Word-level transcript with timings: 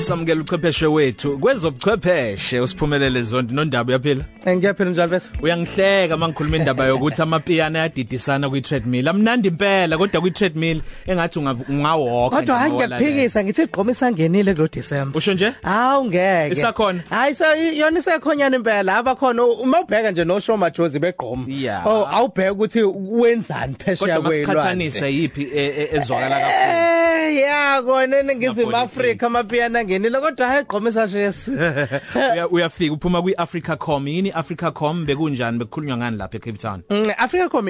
samukela 0.00 0.40
uchwepheshe 0.40 0.86
wethu 0.86 1.38
kwezobuchwepheshe 1.38 2.60
usiphumelele 2.60 3.22
zonke 3.22 3.54
nondaba 3.54 3.88
uyaphila 3.88 4.24
Ngiyaphila 4.48 4.90
njalo 4.90 5.08
bese. 5.10 5.28
uyangihleka 5.42 6.16
mangikhuluma 6.16 6.56
indaba 6.56 6.84
yokuthi 6.86 7.22
amapiyano 7.22 7.78
ayadidisana 7.78 8.50
kwi 8.50 8.60
treadmill 8.60 9.08
amnandi 9.08 9.48
impela 9.48 9.98
kodwa 9.98 10.20
kwi 10.20 10.30
treadmill 10.30 10.80
engathi 11.06 11.38
ungawalk 11.38 12.32
Kodwa 12.32 12.58
hayi 12.58 12.72
ngiyakuphikisa 12.72 13.44
ngithi 13.44 13.62
igqoma 13.62 13.92
isangenile 13.92 14.54
kulo 14.54 14.68
December. 14.68 15.18
usho 15.18 15.34
nje 15.34 15.52
Hawu 15.62 16.04
ngeke. 16.04 16.52
Isakhona? 16.52 17.00
Hayi 17.10 17.34
so 17.34 17.44
yona 17.76 17.98
isekhonyana 17.98 18.56
impela 18.56 18.96
abakhona 18.96 19.44
uma 19.44 19.80
ubheka 19.80 20.10
nje 20.10 20.24
no 20.24 20.40
show 20.40 20.56
majozi 20.56 20.98
begqoma. 20.98 21.44
Yeah. 21.48 21.86
Oh 21.86 22.06
awubheka 22.10 22.52
ukuthi 22.52 22.82
wenzani 22.82 23.74
phesheya 23.74 24.16
kodwa 24.16 24.30
kwelwa. 24.30 24.46
masiqhathanise 24.54 25.12
yipi 25.14 25.42
e- 25.54 25.74
e- 25.78 25.88
ezwakala 25.96 26.36
kakhulu 26.40 26.80
Eh 26.80 26.89
ya 27.36 27.82
kona 27.82 28.16
eningizimu 28.18 28.54
Singapolitiki. 28.54 29.00
Africa 29.00 29.22
amapiyano 29.26 29.78
angenile 29.78 30.20
kodwa 30.20 30.46
hayi 30.48 30.62
igqoma 30.62 30.90
isashesi. 30.90 31.50
Uya- 32.14 32.48
uyafika 32.50 32.94
uphuma 32.94 33.22
kwi 33.22 33.34
Africacom 33.34 34.08
yini 34.08 34.30
Africacom 34.30 35.06
bekunjani 35.06 35.58
bekukhulunywa 35.58 35.96
ngani 35.96 36.16
lapha 36.16 36.36
eCape 36.36 36.58
Town 36.58 36.82
Mm, 36.90 37.12
Africacom 37.18 37.68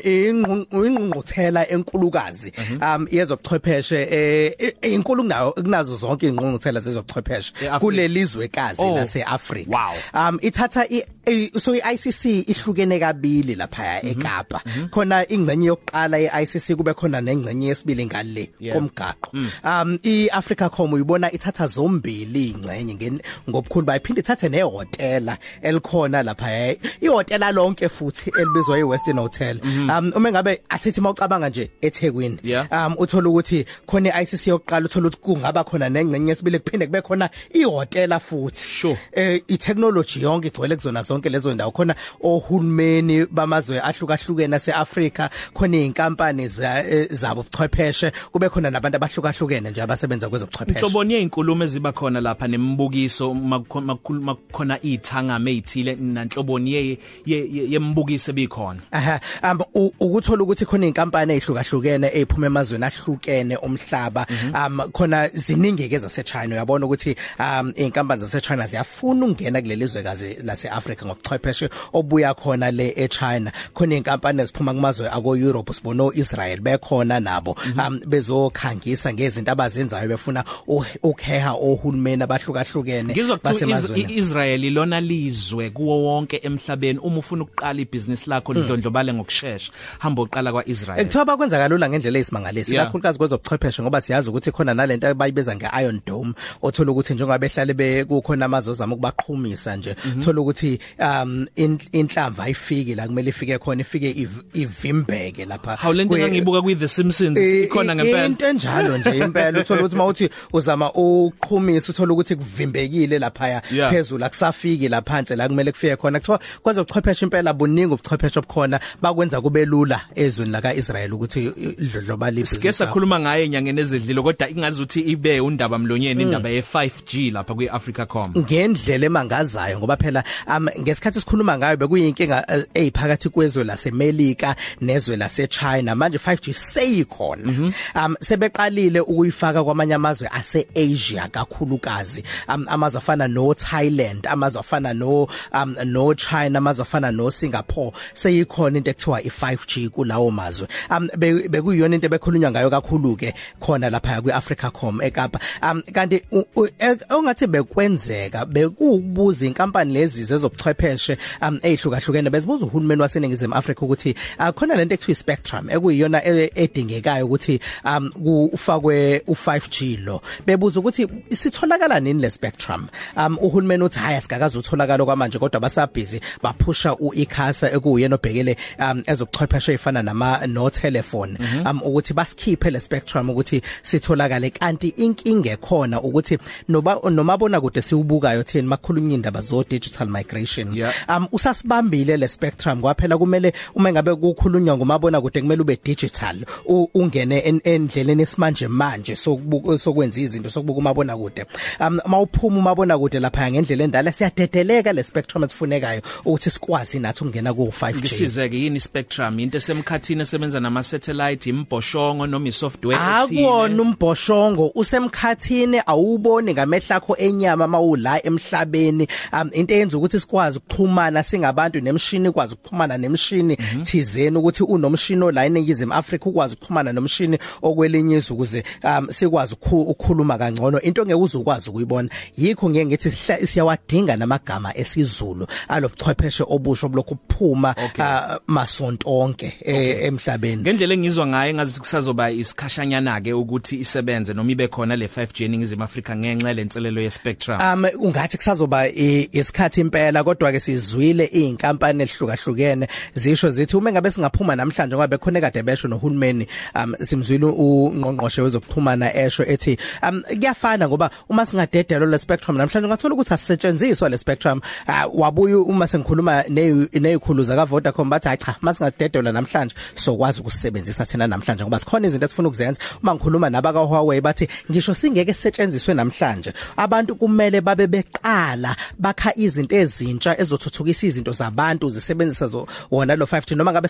ingqungquthela 0.73 1.68
enkulukazi 1.70 2.52
um 2.82 3.06
yezobuchwepheshe 3.10 4.09
eh 4.10 4.74
inkulu 4.82 5.23
kunayo 5.23 5.52
kunazo 5.52 5.96
zonke 5.96 6.29
ingqungquthela 6.29 6.80
zezobuchwepheshe 6.80 7.52
E-Africa. 7.62 7.80
kulelizwekazi 7.80 8.82
Oh. 8.82 8.95
laseAfrica 8.96 9.70
Wow. 9.70 10.29
um 10.30 10.38
ithatha 10.42 10.84
i 10.90 11.04
i- 11.27 11.60
so 11.60 11.74
iICC 11.74 12.24
ihlukene 12.48 12.98
kabili 12.98 13.54
lapha 13.54 14.02
eKapa 14.02 14.60
khona 14.90 15.29
ingcenye 15.29 15.66
yokuqala 15.66 16.18
yeICC 16.18 16.74
kube 16.77 16.95
khona 16.95 17.20
nengcenye 17.20 17.66
yesibili 17.68 18.06
ngale 18.06 18.51
Yeah. 18.60 18.77
komgaqo 18.77 19.30
um 19.64 19.98
iAfricacom 20.02 20.92
uyibona 20.92 21.32
ithatha 21.32 21.66
zombili 21.66 22.48
ingcenye 22.50 22.95
ngen- 22.95 23.20
ngobukhulu 23.48 23.87
bayiphinde 23.87 24.20
ithathe 24.20 24.48
nehotela 24.48 25.38
elikhona 25.62 26.23
lapha 26.23 26.74
ihotela 27.01 27.52
lonke 27.52 27.88
futhi 27.88 28.30
elibizwa 28.40 28.78
iWestern 28.78 29.18
Hotel. 29.18 29.60
Um 29.65 30.12
uma 30.16 30.30
ngabe 30.32 30.60
asithi 30.68 31.01
mawucabanga 31.01 31.48
nje 31.48 31.71
eThekwini. 31.82 32.38
Yeah. 32.43 32.66
um 32.73 32.95
uthola 32.98 33.28
ukuthi 33.28 33.65
khona 33.87 34.10
iICC 34.23 34.46
yokuqala 34.46 34.87
uthola 34.87 35.09
ukuthi 35.09 35.21
kungaba 35.23 35.65
khona 35.65 35.88
nengcenye 35.88 36.28
yesibili 36.30 36.59
kuphinde 36.59 36.87
kube 36.87 37.02
khona 37.02 37.30
ihotela 37.52 38.21
futhi. 38.21 38.62
Sure. 38.80 38.98
eh 39.12 39.40
itechnology 39.48 40.23
yonke 40.23 40.48
igcwele 40.48 40.76
kuzona 40.76 41.02
zonke 41.02 41.28
lezo 41.28 41.54
ndawo. 41.54 41.71
Khona 41.73 41.95
ohulumeni 42.23 43.26
bamazwe 43.26 43.80
ahlukahlukene 43.80 44.56
aseAfrika 44.56 45.30
khona 45.54 45.76
izinkampani 45.76 46.48
za- 46.48 46.84
eh, 46.90 47.09
zabo 47.10 47.43
buchwepheshe 47.43 48.12
kube 48.32 48.48
khona 48.48 48.71
nabantu 48.71 48.96
abahlukahlukene. 48.96 49.40
Nje 49.71 49.83
abasebenza 49.83 50.29
kwezobuchwepheshe. 50.29 50.79
Inhloboni 50.80 51.15
yeinkuluma 51.15 51.65
eziba 51.65 51.93
khona 51.93 52.21
lapha 52.21 52.49
nemibukiso 52.49 53.35
makukhuluma 53.35 54.35
khona 54.52 54.79
ithangame 54.83 55.51
ezithile 55.52 55.95
nanhloboni 55.96 56.73
ye 56.73 56.99
ye- 57.27 57.49
ye- 57.52 57.71
yembukiso 57.71 58.30
ebikhona? 58.33 58.80
Aha 58.93 59.21
um 59.43 59.61
u- 59.74 59.93
ukuthola 60.01 60.43
ukuthi 60.43 60.65
khona 60.66 60.87
izinkampani 60.87 61.33
ezihlukahlukene 61.35 62.11
eziphuma 62.15 62.46
emazweni 62.46 62.85
ahlukene 62.85 63.57
omhlaba 63.63 64.27
um 64.55 64.81
khona 64.93 65.28
ziningi 65.28 65.88
ke 65.88 65.99
zaseChina. 65.99 66.55
Uyabona 66.55 66.87
ukuthi 66.87 67.16
um 67.38 67.72
izinkampani 67.77 68.21
zaseChina 68.21 68.66
ziyafuna 68.66 69.27
ukungena 69.27 69.61
kuleli 69.62 69.87
zwekazi 69.87 70.37
laseAfrica 70.44 71.06
ngobuchwepheshe 71.06 71.69
obuya 71.93 72.34
khona 72.34 72.71
le 72.71 72.93
eChina. 72.97 73.53
Khona 73.75 73.94
izinkampani 73.94 74.43
eziphuma 74.43 74.75
kumazwe 74.75 75.09
ako 75.11 75.37
Europe 75.37 75.72
sibona 75.72 76.03
oIsrael 76.05 76.61
bekhona 76.61 77.21
nabo 77.21 77.56
um 77.77 78.00
bezokhangisa 78.06 79.12
ngezinto 79.31 79.50
abazenzayo 79.53 80.09
befuna 80.09 80.44
u- 80.66 80.84
ukheha 81.03 81.53
ohulumeni 81.54 82.22
abahlukahlukene 82.22 83.12
Ngizwa 83.14 83.37
kuthiwa 83.38 83.54
Is- 83.54 83.60
basemazweni. 83.60 84.12
iIsrael 84.14 84.64
ilona 84.64 85.00
lizwe 85.00 85.70
kuwo 85.70 86.03
wonke 86.03 86.41
emhlabeni 86.42 86.98
uma 86.98 87.19
ufuna 87.19 87.43
ukuqala 87.44 87.81
ibusiness 87.81 88.27
lakho 88.27 88.53
lidlondlobale 88.55 89.15
ngokusheshsha 89.15 89.72
hamba 89.99 90.22
uqala 90.22 90.53
kwaIsrael 90.53 91.00
Ekuthiwa 91.00 91.25
bakwenza 91.25 91.59
kalula 91.59 91.88
ngendlela 91.88 92.19
eyisimangaliso 92.19 92.72
Yeah. 92.75 92.84
kakhulukazi 92.87 93.19
kwezobuchwepheshe 93.19 93.82
ngoba 93.82 94.00
siyazi 94.00 94.31
ukuthi 94.31 94.50
khona 94.53 94.75
nalento 94.75 95.06
abayibiza 95.09 95.56
ngeIron 95.56 96.00
Dome 96.06 96.32
othola 96.62 96.91
ukuthi 96.93 97.15
njengoba 97.15 97.38
behlale 97.38 97.75
bekukhona 97.75 98.44
amazozama 98.47 98.94
ukubaqhumisa 98.94 99.76
nje 99.76 99.94
thola 100.25 100.41
ukuthi 100.41 100.78
um 100.99 101.47
in- 101.56 101.78
inhlamvu 101.93 102.43
ayifiki 102.43 102.94
la 102.94 103.06
kumele 103.06 103.31
ifike 103.31 103.59
khona 103.59 103.81
ifike 103.81 104.10
iv- 104.12 104.44
ivimbeke 104.55 105.44
lapha. 105.44 105.76
Hawu 105.76 105.94
lento 105.94 106.15
Kwe- 106.15 106.19
engangibuka 106.21 106.62
kwi 106.62 106.75
The 106.76 106.88
Simpsons 106.88 107.38
Eh, 107.38 107.65
ikhona 107.65 107.93
eh, 107.93 107.97
ngempela. 107.97 108.26
into 108.26 108.47
enjalo 108.47 108.99
nje 108.99 109.19
impela 109.25 109.60
uthola 109.60 109.81
ukuthi 109.81 109.97
mawuthi 109.97 110.31
uzama 110.53 110.92
uqhumisa 110.92 111.92
uthola 111.92 112.12
ukuthi 112.12 112.36
kuvimbekile 112.36 113.19
lapha 113.19 113.50
Yeah. 113.70 113.91
phezulu 113.92 114.25
akusafiki 114.25 114.88
la 114.88 115.03
phansi 115.03 115.36
la 115.36 115.48
kumele 115.48 115.72
kufike 115.72 115.97
khona. 115.97 116.20
Kuthiwa 116.20 116.41
kwaze 116.62 116.81
ubuchwepheshe 116.81 117.25
impela 117.25 117.53
buningi 117.53 117.94
ubuchwepheshe 117.94 118.38
obukhona 118.38 118.81
bakwenza 119.03 119.41
kube 119.41 119.64
lula 119.64 120.00
ezweni 120.14 120.50
la 120.50 120.60
kaIsrael 120.60 121.12
ukuthi 121.14 121.53
idlodloba 121.81 122.31
libe 122.31 122.47
Sike 122.47 122.72
sakhuluma 122.72 123.20
ngaye 123.20 123.44
enyangeni 123.44 123.81
ezidlile 123.81 124.22
kodwa 124.22 124.48
ingazi 124.48 124.82
ukuthi 124.82 125.00
ibe 125.00 125.41
undaba 125.41 125.78
mlonyeni 125.78 126.22
indaba 126.22 126.48
ye 126.48 126.60
5G 126.60 127.32
lapha 127.32 127.54
kwiAfricacom 127.54 128.32
ngendlela 128.38 129.06
emangazayo 129.06 129.78
ngoba 129.78 129.97
phela 129.97 130.25
um 130.47 130.69
ngesikhathi 130.81 131.20
sikhuluma 131.20 131.58
ngayo 131.58 131.76
bekuyinkinga 131.76 132.44
eh, 132.48 132.91
eziphakathi 133.00 133.28
kwezwe 133.28 133.64
laseMelika 133.64 134.56
nezwe 134.81 135.16
laseChina. 135.16 135.94
Manje 135.94 136.19
5G 136.19 136.52
seyikhona. 136.52 137.72
Um 137.94 138.16
sebeqalile 138.20 139.00
ukuyifaka 139.00 139.65
kwamanye 139.65 139.94
amazwe 139.94 140.28
aseAsia 140.33 141.28
kakhulukazi. 141.28 142.25
Um 142.49 142.66
amazwe 142.69 142.99
afana 142.99 143.28
no 143.28 143.55
Thailand 143.55 144.27
amazwe 144.27 144.61
afana 144.61 144.94
no 144.94 145.28
um 145.53 145.77
no 145.84 146.15
China 146.15 146.59
amazwe 146.59 146.83
afana 146.83 147.11
no 147.12 147.31
Singapore 147.31 147.93
seyikhona 148.15 148.77
into 148.78 148.91
ekuthiwa 148.91 149.21
i5G 149.21 149.88
kulawo 149.88 150.31
mazwe. 150.31 150.69
Um 150.91 151.09
be- 151.19 151.49
bekuyiyona 151.49 151.94
into 151.94 152.06
ebekhulunywa 152.06 152.50
ngayo 152.50 152.71
kakhulu 152.71 153.16
ke 153.16 153.34
khona 153.61 153.91
lapha 153.91 154.21
kwiAfricacom 154.22 155.00
eKapa. 155.03 155.38
Um 155.62 155.82
kanti 155.93 156.22
u- 156.32 156.44
u- 156.56 156.67
e- 156.78 156.99
ongathi 157.11 157.47
bekwenzeka 157.47 158.47
bekubuza 158.47 159.47
inkampani 159.47 159.93
lezi 159.94 160.25
zezobuchwepheshe 160.25 161.17
um 161.43 161.59
ezihlukahlukene 161.62 162.31
bezibuza 162.31 162.67
uhulumeni 162.67 163.03
waseningizimu 163.03 163.55
Afrika 163.55 163.82
ukuthi 163.84 164.15
akhona 164.38 164.75
lento 164.75 164.94
ekuthiwa 164.94 165.12
ispectrum 165.12 165.71
ekuyiyona 165.71 166.25
e- 166.25 166.50
edingekayo 166.55 167.27
ukuthi 167.27 167.61
um 167.84 168.11
kufakwe 168.50 168.90
u5G 168.95 170.05
lo. 170.05 170.21
Bebuza 170.47 170.81
ukuthi 170.81 171.09
isitholakala 171.31 172.01
nini 172.01 172.21
le 172.23 172.31
spectrum? 172.31 172.89
Um 173.17 173.39
uhulumeni 173.41 173.84
uthi 173.84 173.99
haya 173.99 174.21
sigakaza 174.21 174.59
utholakala 174.59 175.05
kwamanje 175.05 175.39
kodwa 175.39 175.61
basabhizi 175.61 176.21
baphusha 176.43 176.97
uICASA 176.97 177.73
ekuyena 177.73 178.15
obhekele 178.15 178.56
um 178.79 179.03
ezobuchwepheshe 179.06 179.73
efana 179.73 180.03
nama 180.03 180.47
no 180.47 180.71
telephone 180.71 181.39
um 181.71 181.81
ukuthi 181.83 182.15
basikhiphe 182.15 182.71
le 182.71 182.81
spectrum 182.81 183.31
ukuthi 183.31 183.62
sitholakale 183.83 184.50
kanti 184.50 184.89
inkinga 184.89 185.50
ekhona 185.53 186.03
ukuthi 186.03 186.39
noba 186.69 186.97
nomabona 187.11 187.61
kude 187.61 187.83
siubukayo 187.83 188.43
thina 188.43 188.69
makhulunywa 188.69 189.15
indaba 189.15 189.41
zo 189.41 189.65
digital 189.69 190.09
migration. 190.09 190.75
Yeah. 190.75 190.93
um 191.09 191.27
usasibambile 191.33 192.17
le 192.17 192.29
spectrum 192.29 192.81
kwaphela 192.81 193.19
kumele 193.19 193.53
uma 193.75 193.93
ngabe 193.93 194.15
kukhulunywa 194.15 194.77
ngomabona 194.77 195.21
kude 195.21 195.41
kumele 195.41 195.62
ube 195.62 195.79
digital 195.84 196.37
u- 196.69 196.89
ungene 196.95 197.39
en- 197.39 197.61
endleleni 197.65 198.23
esimanje 198.23 198.69
manje 198.81 199.17
sokubuka 199.17 199.79
sokwenza 199.79 200.21
izinto 200.21 200.51
sokubuka 200.51 200.79
umabona 200.79 201.17
kude 201.17 201.43
um 201.81 201.99
mawuphuma 202.07 202.59
umabona 202.59 202.99
kude 202.99 203.21
lapha 203.21 203.51
ngendlela 203.51 203.85
endala 203.85 204.13
siyadedeleka 204.13 204.93
le 204.93 205.03
spectrum 205.03 205.45
esifunekayo 205.45 206.01
ukuthi 206.25 206.51
sikwazi 206.51 206.99
nathi 206.99 207.21
ukungena 207.25 207.55
ku 207.55 207.73
5G 207.81 207.97
ngisizeke 207.97 208.57
yini 208.57 208.81
spectrum 208.81 209.39
into 209.41 209.59
esemkhathini 209.59 210.23
esebenza 210.23 210.61
nama 210.61 210.83
satellite 210.83 211.51
imboshongo 211.51 212.27
noma 212.27 212.49
isoftware 212.49 213.01
Akuwona 213.01 213.83
umbhoshongo. 213.83 214.73
Usemkhathini 214.75 215.83
awuboni 215.87 216.55
ngamehla 216.55 216.97
akho 216.97 217.17
enyama 217.17 217.69
mawula 217.69 218.26
emhlabeni. 218.26 219.09
Um 219.33 219.50
into 219.53 219.75
eyenza 219.75 219.99
ukuthi 219.99 220.21
sikwazi 220.21 220.59
ukuxhumana 220.59 221.23
singabantu 221.23 221.81
nemshini 221.81 222.29
ikwazi 222.29 222.55
ukuxhumana 222.55 222.99
nemshini 222.99 223.56
thizeni 223.56 224.37
ukuthi 224.37 224.62
unomshini 224.62 225.25
ola 225.25 225.47
eningizimu 225.47 225.94
Africa 225.94 226.26
ukwazi 226.26 226.55
ukuxhumana 226.55 226.93
nomshini 226.93 227.38
okwelinye 227.62 228.17
izwe 228.17 228.35
ukuze 228.35 228.65
um 228.84 229.08
sikwazi 229.11 229.55
ukhu- 229.55 229.82
ukukhuluma 229.90 230.38
kangcono 230.38 230.81
into 230.81 231.02
ngeke 231.05 231.14
uzukwazi 231.14 231.70
ukuyibona 231.70 232.08
yikho 232.38 232.70
ngeke 232.70 232.87
ngithi 232.87 233.08
sihla- 233.08 233.46
siyawadinga 233.46 234.17
namagama 234.17 234.76
esizulu 234.76 235.46
alobuchwepheshe 235.69 236.44
obusho 236.49 236.88
blokhu 236.88 237.17
kuphuma 237.17 237.75
Okay. 237.84 238.05
ah, 238.05 238.38
masonto 238.46 239.08
onke 239.20 239.52
eh, 239.64 240.05
emhlabeni 240.05 240.62
ngendlela 240.62 240.94
engizwa 240.94 241.26
ngayo 241.26 241.55
ngazi 241.55 241.70
ukuthi 241.70 241.81
kusazoba 241.81 242.31
isikhashanyana 242.31 243.20
ke 243.20 243.32
ukuthi 243.32 243.76
isebenze 243.81 244.34
noma 244.34 244.50
ibe 244.52 244.69
khona 244.69 244.96
le 244.96 245.06
5G 245.06 245.44
eningizimu 245.44 245.84
Afrika 245.84 246.16
ngenxa 246.16 246.52
lenselelo 246.55 247.00
ye 247.00 247.11
spectrum 247.11 247.61
Um 247.61 247.84
ungathi 248.00 248.37
kusazoba 248.37 248.88
i- 248.88 249.28
isikhathi 249.32 249.81
impela 249.81 250.25
kodwa 250.25 250.52
ke 250.52 250.61
sizwile 250.61 251.25
izinkampani 251.32 252.02
ezihlukahlukene 252.02 252.88
zisho 253.14 253.50
zithi 253.50 253.76
uma 253.76 253.93
ngabe 253.93 254.11
singaphuma 254.11 254.56
namhlanje 254.56 254.94
ngoba 254.94 255.06
bekhona 255.08 255.40
kade 255.40 255.62
besho 255.62 255.88
nohulumeni 255.88 256.46
um 256.75 256.94
simzwile 257.00 257.46
ungqongqoshe 257.46 258.43
yezokuxhumana 258.61 259.15
esho 259.15 259.45
ethi 259.45 259.79
um 260.03 260.23
kuyafana 260.23 260.89
ngoba 260.89 261.11
uma 261.29 261.47
singadedelwa 261.47 262.11
le 262.11 262.19
spectrum 262.19 262.57
namhlanje 262.57 262.87
ungathola 262.87 263.15
ukuthi 263.15 263.35
asisetshenziswa 263.35 264.09
le 264.09 264.19
spectrum. 264.19 264.61
Uh, 264.89 265.21
wabuye 265.21 265.55
uma 265.55 265.87
sengikhuluma 265.87 266.45
nezikhulu 266.49 267.45
zaka 267.45 267.67
Vodacom 267.67 268.11
bathi 268.11 268.37
cha 268.37 268.57
masingadedelwa 268.61 269.33
namhlanje 269.33 269.75
sokwazi 269.95 270.41
ukusebenzisa 270.41 271.07
thina 271.07 271.27
namhlanje 271.27 271.65
ngoba 271.65 271.79
sikhona 271.79 272.07
izinto 272.07 272.27
esifuna 272.27 272.49
ukuzenza. 272.49 272.81
Uma 273.03 273.15
ngikhuluma 273.15 273.51
nabaka 273.51 273.79
Huawei 273.79 274.21
bathi 274.21 274.49
ngisho 274.71 274.95
singeke 274.95 275.35
setshenziswe 275.35 275.95
namhlanje. 275.95 276.53
Abantu 276.77 277.17
kumele 277.17 277.61
babe 277.61 277.87
beqala 277.87 278.77
bakha 278.99 279.33
izinto 279.37 279.77
ezintsha 279.77 280.41
ezothuthukisa 280.41 281.07
izinto 281.07 281.33
zabantu 281.33 281.89
zisebenzisa 281.89 282.47
zo 282.47 282.67
wona 282.91 283.17
lo 283.17 283.27
5G 283.27 283.57
noma 283.57 283.73
ngabe 283.73 283.89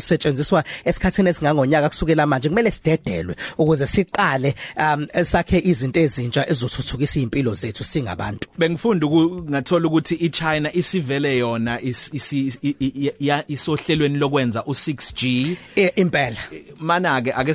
setshenziswa 0.00 0.64
esikhathini 0.84 1.28
esingangonyaka 1.28 1.88
kusukela 1.88 2.26
manje 2.26 2.48
kumele 2.48 2.70
sidedelwe 2.70 3.36
ukuze 3.58 3.86
siqale 4.12 4.54
um 4.76 5.06
sakhe 5.24 5.58
izinto 5.58 6.00
ezintsha 6.00 6.48
ezothuthukisa 6.48 7.20
impilo 7.20 7.54
zethu 7.54 7.84
singabantu. 7.84 8.48
Bengifunda 8.58 9.06
ngathola 9.06 9.88
ukuthi 9.88 10.14
iChina 10.14 10.72
isivele 10.72 11.38
yona 11.38 11.80
isohlelweni 13.48 14.18
lokwenza 14.18 14.60
u6G 14.60 15.56
impela. 15.96 16.36
Mana 16.78 17.22
ke 17.22 17.32
ake 17.32 17.54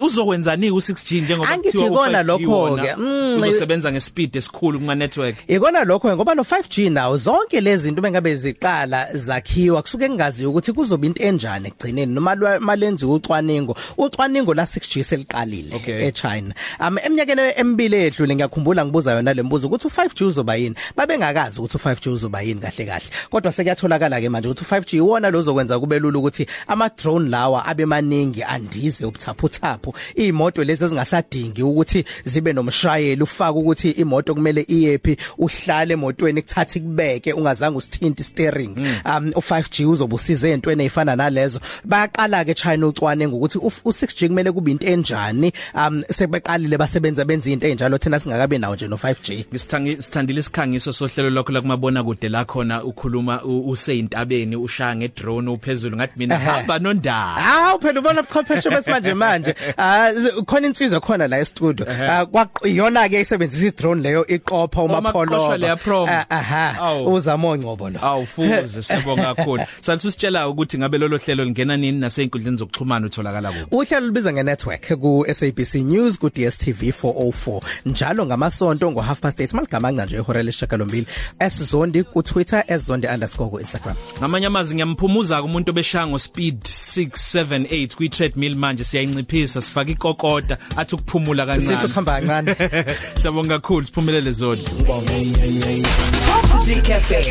uzokwenzani 0.00 0.70
u6G 0.70 1.22
njengoba 1.22 1.58
kuthiwa 1.58 1.86
ikona 1.86 2.22
lokho 2.22 2.76
ke 2.76 2.94
uzosebenza 3.36 3.92
ngespeed 3.92 4.36
esikhulu 4.36 4.78
kuma 4.78 4.94
network 4.94 5.36
ikona 5.48 5.84
lokho 5.84 6.16
ngoba 6.16 6.34
no 6.34 6.42
5G 6.42 6.92
nawo 6.92 7.16
zonke 7.16 7.60
lezi 7.60 7.82
zinto 7.82 8.02
bengabe 8.02 8.36
ziqala 8.36 9.08
zakhiwa 9.14 9.82
kusuke 9.82 10.08
kungazi 10.08 10.46
ukuthi 10.46 10.72
kuzoba 10.72 11.06
into 11.06 11.22
enjani 11.22 11.68
egcineni 11.68 12.14
noma 12.14 12.60
malenzi 12.60 13.06
ucwaningo. 13.06 13.76
Ucwaningo 13.98 14.54
la 14.54 14.62
6G 14.62 15.02
seliqalile. 15.02 15.74
Okay. 15.76 15.95
eChina. 16.00 16.54
Um 16.80 16.98
eminyakeni 16.98 17.42
emibili 17.56 17.96
edlule 17.96 18.34
ngiyakhumbula 18.34 18.84
ngibuza 18.84 19.12
yona 19.12 19.34
lembuzo 19.34 19.66
ukuthi 19.66 19.88
u5G 19.88 20.24
uzoba 20.24 20.56
yini? 20.56 20.76
Babengakazi 20.96 21.60
ukuthi 21.60 21.78
u5G 21.78 22.10
uzoba 22.10 22.42
yini 22.42 22.60
kahle 22.60 22.84
kahle. 22.86 23.10
Kodwa 23.30 23.52
sekuyatholakala 23.52 24.20
ke 24.20 24.28
manje 24.28 24.48
ukuthi 24.48 24.64
u5G 24.64 24.96
iwona 24.96 25.30
lozokwenza 25.30 25.78
kube 25.80 25.98
lula 25.98 26.18
ukuthi 26.18 26.46
ama 26.66 26.88
drone 26.88 27.30
lawa 27.30 27.66
abe 27.66 27.86
maningi 27.86 28.42
andize 28.42 29.04
ubuthaphuthaphu. 29.04 29.94
Imoto 30.14 30.64
lezi 30.64 30.84
ezingasadingi 30.84 31.62
ukuthi 31.62 32.04
zibe 32.24 32.52
nomshayeli 32.52 33.22
ufaka 33.22 33.52
ukuthi 33.52 33.90
imoto 33.90 34.34
kumele 34.34 34.64
iyephi 34.68 35.16
uhlale 35.38 35.94
emotweni 35.94 36.42
kuthatha 36.42 36.80
kubeke 36.80 37.32
ungazange 37.32 37.78
usithinta 37.78 38.24
steering 38.24 38.78
um 39.04 39.30
u5G 39.30 39.86
uzobusiza 39.86 40.48
ezintweni 40.48 40.84
ezifana 40.84 41.16
nalezo. 41.16 41.60
Bayaqala 41.84 42.44
ke 42.44 42.54
China 42.54 42.86
ucwane 42.86 43.28
ngokuthi 43.28 43.58
u6G 43.58 44.28
kumele 44.28 44.52
kube 44.52 44.70
into 44.70 44.86
enjani? 44.86 45.52
Um 45.88 46.02
sebeqalile 46.10 46.78
basebenza 46.78 47.24
benza 47.24 47.48
izinto 47.48 47.66
ezinjalo 47.66 47.98
thina 47.98 48.20
singakabe 48.20 48.58
nawo 48.58 48.74
nje 48.74 48.88
no 48.88 48.96
5G 48.96 49.44
ngisithangi 49.50 50.02
sithandile 50.02 50.40
isikhangiso 50.40 50.92
sohlelo 50.92 51.30
lokho 51.30 51.52
la 51.52 51.60
kumabona 51.60 52.04
kude 52.04 52.28
la 52.28 52.44
khona 52.44 52.84
ukhuluma 52.84 53.42
useyintabeni 53.44 54.56
ushaya 54.56 54.96
ngedrone 54.96 55.50
uphezulu 55.50 55.96
ngathi 55.96 56.12
mina 56.16 56.38
hamba 56.38 56.78
nondaba. 56.78 57.42
Hawu 57.42 57.80
phela 57.80 58.00
ubona 58.00 58.20
ubuchwepheshe 58.20 58.70
besimanje 58.70 59.14
manje. 59.14 59.54
Khona 60.46 60.66
insizwa 60.66 61.00
khona 61.00 61.28
la 61.28 61.38
e-studio. 61.40 61.86
Kwaqiyona 62.30 63.08
ke 63.08 63.20
isebenzisa 63.20 63.66
i-drone 63.66 64.02
leyo 64.02 64.26
iqopha 64.26 64.82
umapholo 64.82 66.06
aha. 66.30 66.94
Uzama 67.06 67.48
ongcobo 67.48 67.90
lo. 67.90 68.00
Awufuze 68.02 68.82
sibonga 68.88 69.34
kakhulu. 69.34 69.62
Sathi 69.80 70.08
usitshela 70.08 70.48
ukuthi 70.48 70.78
ngabe 70.78 70.98
lolo 70.98 71.18
hlelo 71.18 71.44
lingena 71.44 71.76
nini 71.76 71.98
nasey'inkundleni 72.00 72.56
zokuxhumana 72.56 73.06
utholakala 73.06 73.52
kuphi 73.52 73.76
uhlelo 73.76 74.06
lubiza 74.06 74.32
nge-network 74.32 74.94
ku 75.00 75.26
SABC 75.32 75.74
News 75.84 76.18
ku 76.18 76.30
DStv 76.30 76.82
404 77.02 77.60
njalo 77.86 78.26
ngamasonto 78.26 78.90
ngo 78.90 79.00
half 79.00 79.20
past 79.20 79.40
8 79.40 79.56
maligama 79.56 79.92
nje 79.92 80.16
ihora 80.16 80.42
leshakalombili 80.42 81.06
esizondi 81.38 82.02
ku 82.02 82.22
Twitter 82.22 82.64
esizondi_ku 82.68 83.60
Instagram. 83.60 83.96
Ngamanye 84.18 84.46
amazwi 84.46 84.74
ngiyamphumuza 84.74 85.42
umuntu 85.42 85.70
obeshaya 85.70 86.06
ngo 86.06 86.18
speed 86.18 86.62
678 86.62 87.96
kwi 87.96 88.08
treadmill 88.08 88.56
manje. 88.56 88.84
Siyayinciphisa 88.84 89.60
sifaka 89.60 89.90
ikokota 89.90 90.58
athi 90.76 90.94
ukuphumula 90.94 91.46
kancane. 91.46 91.76
Sithi 91.76 91.88
kuhamba 91.88 92.12
kancane. 92.12 92.56
Siyabonga 93.20 93.58
kakhulu 93.58 93.86
siphumelele 93.86 94.30
zona 94.30 94.62
Top 94.62 96.66
3 96.66 96.82
Cafe 96.82 97.24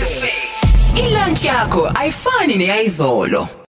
Ilunch 0.95 1.43
yakho 1.43 1.91
ayifani 1.95 2.57
neyizolo 2.57 3.47